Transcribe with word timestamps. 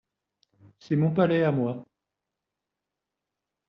C'est 0.79 0.95
mon 0.95 1.11
palais 1.13 1.43
à 1.43 1.51
moi. 1.51 1.85